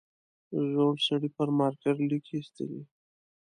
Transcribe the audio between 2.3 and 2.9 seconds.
ایستلې.